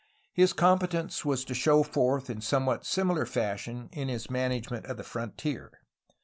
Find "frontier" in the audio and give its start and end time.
5.03-5.71